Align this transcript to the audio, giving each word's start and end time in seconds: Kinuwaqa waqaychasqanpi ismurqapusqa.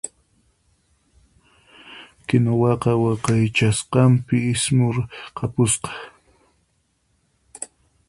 Kinuwaqa 2.27 2.91
waqaychasqanpi 3.03 4.35
ismurqapusqa. 4.53 5.89